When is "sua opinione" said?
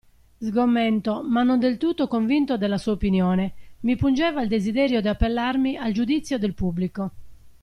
2.79-3.53